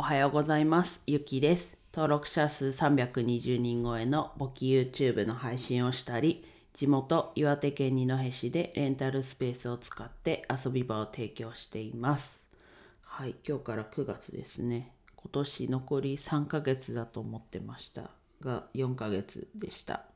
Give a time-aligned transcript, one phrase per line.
[0.00, 1.02] おはようございます。
[1.06, 1.76] ゆきです。
[1.92, 6.42] 登録者数320人超えの簿記 YouTube の配信をしたり、
[6.72, 12.42] 地元岩手県二戸市でレンタルスペースを使って遊び場を提供しています。
[13.02, 14.94] はい、今日から9月ですね。
[15.16, 18.08] 今年残り3ヶ月だと思ってました
[18.40, 20.06] が、4ヶ月でした。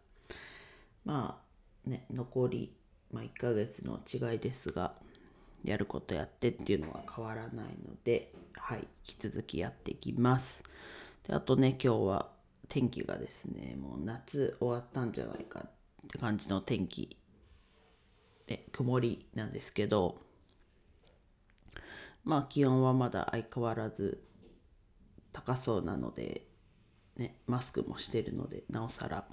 [1.05, 1.39] ま
[1.87, 2.73] あね、残り、
[3.13, 4.95] まあ、1ヶ月の違いですが、
[5.65, 10.63] やることやってっていうのは変わらないので、はい、引き続きやっていきます。
[11.27, 12.31] であとね、今日は
[12.69, 15.71] 天気がですね、もう夏終わったんじゃないかっ
[16.09, 17.17] て感じの天気
[18.47, 20.19] で、曇りなんですけど、
[22.25, 24.23] まあ気温はまだ相変わらず
[25.33, 26.47] 高そうなので、
[27.17, 29.27] ね、マスクもしてるので、なおさら、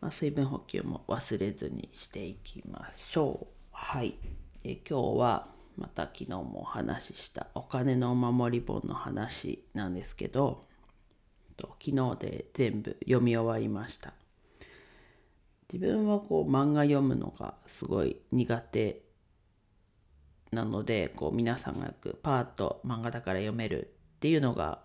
[0.00, 3.53] ま、水分補給も忘れずにしていきましょう。
[3.76, 4.14] はい。
[4.62, 10.64] で今日はまた昨日もお話ししたお金のお守り本の話なんですけど、
[11.58, 14.14] 昨日で全部読み終わりました。
[15.72, 19.02] 自分はこう漫画読むのがすごい苦手
[20.52, 24.78] なのでこう皆さんがよくパーッと漫画だから読めるっていうのが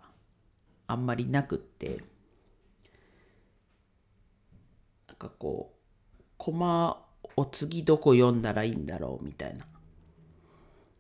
[0.88, 2.02] あんまりなくって
[5.08, 5.76] なんかこ
[6.20, 9.66] うコマを次どこ読んだらいいんだろうみたいな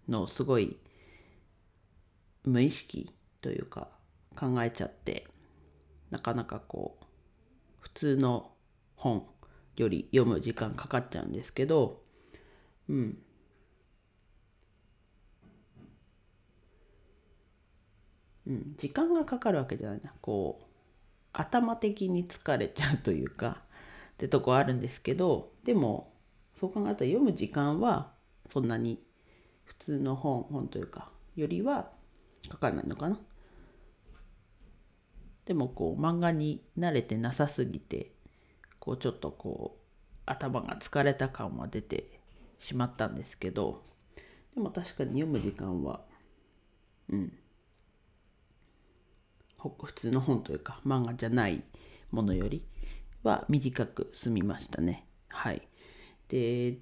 [0.08, 0.78] のをすごい
[2.44, 3.89] 無意識というか
[4.36, 5.28] 考えちゃって
[6.09, 7.06] なかなかこう
[7.80, 8.52] 普通の
[8.95, 9.25] 本
[9.75, 12.02] より読む時間かかっちゃうんですけど
[12.90, 13.17] うん。
[18.47, 20.12] うん、時間がかかるわけじゃないな。
[20.22, 20.66] こう
[21.31, 23.62] 頭的に疲れちゃうというか。
[24.20, 26.12] ってとこあるんですけどでも
[26.53, 28.12] そう考えたら読む時間は
[28.50, 29.02] そんなに
[29.64, 31.89] 普通の本本というかよりは
[32.50, 33.17] かかんないのかな。
[35.45, 38.12] でもこう漫画に慣れてなさすぎて
[38.80, 42.19] こうちょっとこう頭が疲れた感は出て
[42.59, 43.84] しまったんですけど
[44.53, 46.01] でも確かに読む時間は
[47.09, 47.34] うん。
[49.57, 51.63] 普通の本というか漫画じゃない
[52.12, 52.63] ものより
[53.24, 55.06] は短く済みましたね。
[55.30, 55.68] はい。
[56.28, 56.78] で、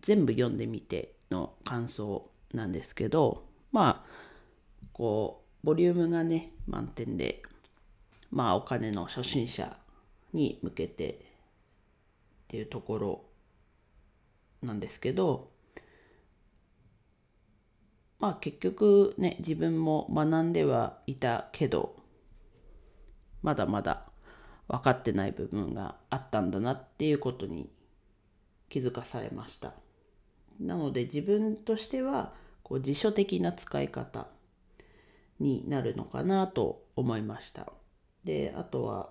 [0.00, 7.42] 全部読んでみての感想なんですけど、まあ、こう、ボリュームがね、満点で、
[8.30, 9.76] まあ、お金の初心者
[10.32, 11.16] に向けてっ
[12.48, 13.24] ていうところ
[14.62, 15.54] なんですけど、
[18.24, 21.94] まあ結局ね自分も学んではいたけど
[23.42, 24.06] まだまだ
[24.68, 27.70] 分かってない部分があったんだなっていうことに
[28.68, 29.74] 気づかされました。
[30.60, 32.32] なので自分としては
[32.62, 34.28] こう辞書的な使い方
[35.40, 37.72] になるのかなと思いました。
[38.24, 39.10] であとは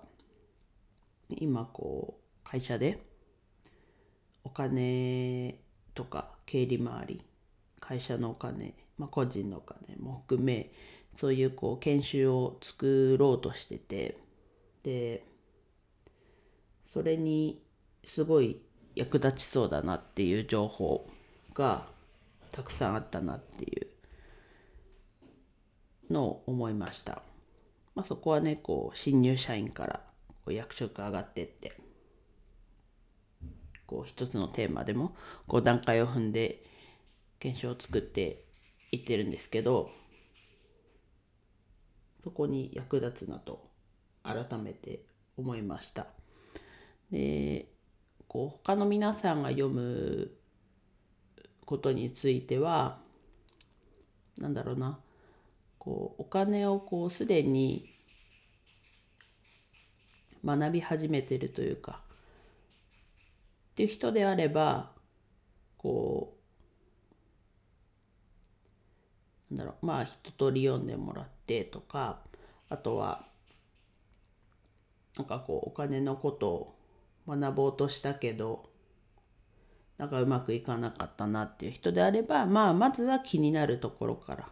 [1.28, 3.06] 今こう会社で
[4.42, 5.60] お金
[5.94, 7.24] とか経理回り
[7.80, 10.72] 会社のお金まあ、個人のお金も含め
[11.16, 14.18] そういうこう研修を作ろうとしてて
[14.82, 15.24] で
[16.94, 17.60] それに
[18.04, 18.60] すごい
[18.94, 21.10] 役立ちそうだなっていう情報
[21.52, 21.88] が
[22.52, 23.88] たくさんあったなっていう
[26.12, 27.22] のを思いました。
[27.96, 31.76] まあ、そこはねこう新入社員からこう役職上がってって
[33.86, 35.16] こう一つのテーマでも
[35.48, 36.64] こう段階を踏んで
[37.40, 38.44] 研修を作って
[38.92, 39.90] 言ってるんですけど
[42.22, 43.68] そこに役立つなと
[44.22, 45.00] 改めて
[45.36, 46.06] 思いました
[47.14, 47.68] で
[48.26, 50.32] こう他の皆さんが読む
[51.64, 52.98] ことについては
[54.36, 54.98] なんだろうな
[55.78, 57.88] こうお金をこうすでに
[60.44, 64.90] 学び始めてるというかっていう人であれば
[65.78, 66.36] こ
[69.52, 72.18] うなんだろうまあ一通り読んでもらってとか
[72.68, 73.24] あとは
[75.16, 76.73] なんかこうお金のことを
[77.26, 78.70] 学ぼうとしたけど
[79.98, 84.48] なんかうまくいかなかったなっていう人であればまあまずは気になるところから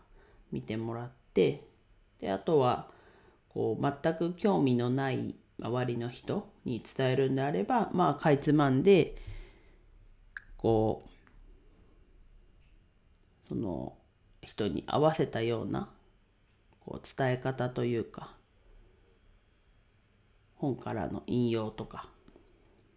[0.53, 1.67] 見てもらって
[2.21, 2.89] であとは
[3.49, 9.17] こう全く興味のない周りの人に伝えるんであればまあかいつまんで
[10.57, 11.09] こう
[13.49, 13.95] その
[14.41, 15.91] 人に合わせたような
[16.81, 18.35] こう伝え方というか
[20.55, 22.09] 本からの引用とか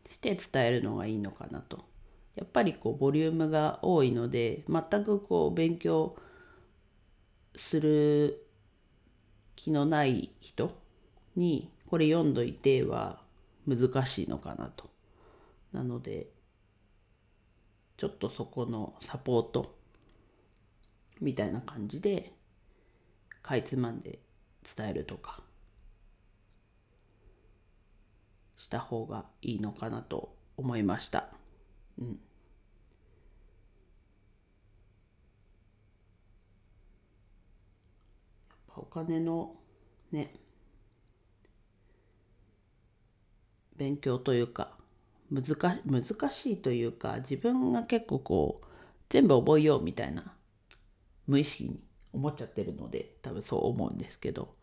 [0.10, 1.86] して伝えるのがいいのかなと
[2.36, 6.16] やっぱりこうボリュームが多いので全くこう勉強
[7.56, 8.46] する
[9.56, 10.72] 気のない人
[11.36, 13.22] にこれ読んどいては
[13.68, 14.90] 難しいのかなと。
[15.72, 16.28] なので
[17.98, 19.75] ちょっとそこのサポート
[21.22, 22.34] みたいな感じで
[23.42, 24.19] かいつまんで
[24.75, 25.42] 伝えるとか
[28.57, 31.30] した方がいいのかなと思いました。
[32.00, 32.19] うん、
[38.75, 39.56] お金の
[40.12, 40.34] ね
[43.78, 44.78] 勉強というか
[45.31, 48.68] 難難しいというか自分が結構こう
[49.10, 50.34] 全部覚えようみたいな
[51.28, 51.80] 無意識に
[52.13, 54.56] 思っちゃってるので多分そう思うんですけど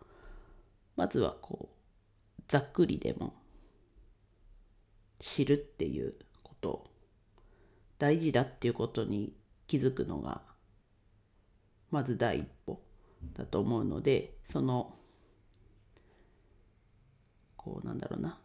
[0.96, 3.34] まずはこうざっくりでも
[5.22, 6.90] 知るっていうこと
[7.98, 9.32] 大事だっていうことに
[9.66, 10.42] 気づくのが
[11.90, 12.82] まず第一歩
[13.32, 14.94] だと思うのでその
[17.56, 18.38] こうなんだろうな。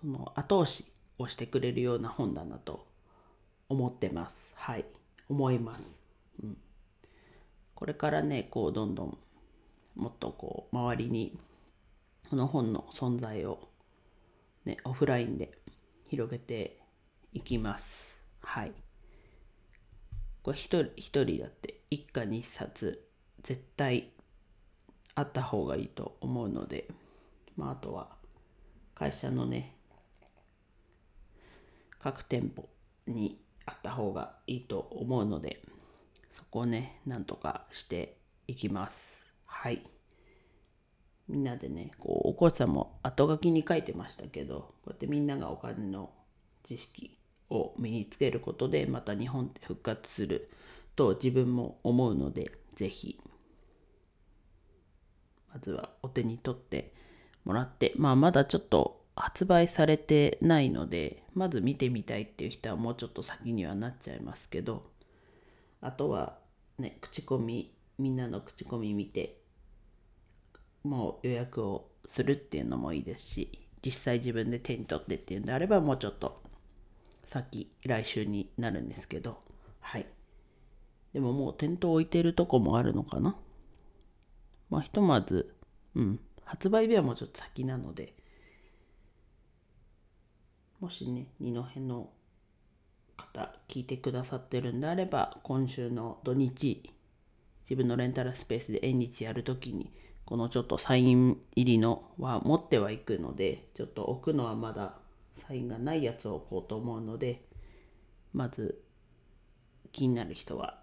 [0.00, 0.84] その後押し
[1.18, 2.86] をしてくれるような本だなと
[3.68, 4.34] 思ってます。
[4.54, 4.84] はい。
[5.32, 5.82] 思います、
[6.42, 6.56] うん、
[7.74, 9.18] これからねこうどんどん
[9.94, 11.38] もっとこう周りに
[12.28, 13.68] この本の存在を
[14.64, 15.52] ねオフラインで
[16.08, 16.78] 広げて
[17.32, 18.16] いきます。
[18.40, 18.72] はい。
[20.42, 23.08] これ一人一人だって一家に一冊
[23.42, 24.10] 絶対
[25.14, 26.88] あった方がいいと思うので
[27.56, 28.08] まああとは
[28.94, 29.76] 会社のね
[32.00, 32.68] 各店舗
[33.06, 35.62] にあった方がいいと思うので
[36.30, 38.16] そこをねなんとかして
[38.48, 39.08] いきます。
[39.44, 39.91] はい。
[41.32, 46.10] みんなでねこうお母さんも後書きに書いてましたけどこうやってみんながお金の
[46.62, 47.18] 知識
[47.48, 50.50] を身につけることでまた日本って復活する
[50.94, 53.18] と自分も思うので是非
[55.50, 56.92] まずはお手に取って
[57.44, 64.90] もらってまあまだちょっと発売されてないのでまず見てみたいっていう人はもうちょっと先にはなっちゃいますけど
[65.80, 66.36] あとは
[66.78, 69.41] ね口コミみんなの口コミ見て
[70.84, 76.42] もう予約をするっていうのもいいですし実際自分で手に取ってっていうんであればもうちょっと
[77.26, 79.38] 先来週になるんですけど。
[79.80, 80.06] はい。
[81.12, 83.36] でももう店頭置いてるとこもあるのかな？
[84.70, 85.54] まあひとまず
[85.94, 86.20] うん。
[86.44, 88.14] 発売日はもうちょっと先なので。
[90.80, 92.10] もしね二戸の
[93.16, 96.90] 方聞いてくださってるんであれば今週の土日
[97.64, 99.92] 自分のレンタルスペースで縁日やるときに
[100.24, 104.94] このちょっとサイン入りのは持ってはいくのでちょっと置くのはまだ
[105.36, 107.44] サインがないやつを置こうと思うので
[108.32, 108.82] まず
[109.92, 110.78] 気になる人は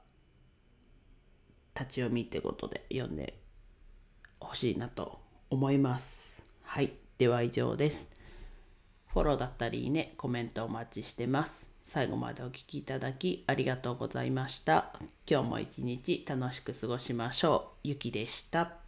[1.80, 3.40] 立ち読みってことで読んで
[4.40, 5.20] ほしいなと
[5.50, 6.20] 思います。
[6.64, 6.94] はい。
[7.18, 8.08] では以上です。
[9.08, 11.68] フォローだったりね、コメントお待ちしてます。
[11.86, 14.94] 最後までお聴きいただきありがとうございました。
[15.30, 17.88] 今日も一日楽しく過ごしましょう。
[17.88, 18.79] ゆきでした。